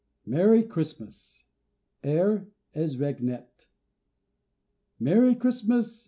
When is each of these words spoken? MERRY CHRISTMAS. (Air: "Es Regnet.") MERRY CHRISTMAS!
MERRY 0.25 0.63
CHRISTMAS. 0.63 1.45
(Air: 2.03 2.47
"Es 2.73 2.95
Regnet.") 2.95 3.67
MERRY 4.99 5.35
CHRISTMAS! 5.35 5.99